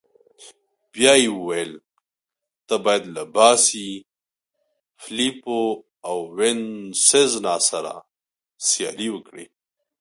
[0.93, 1.71] بیا يې وویل:
[2.67, 3.89] ته باید له باسي،
[5.03, 5.59] فلیپو
[6.07, 7.93] او وینسزنا سره
[8.67, 9.45] سیالي وکړې.